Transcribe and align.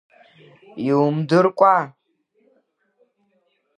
Иумдыркәа! 0.87 1.75